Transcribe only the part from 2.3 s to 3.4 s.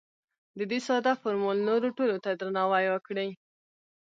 درناوی وکړئ.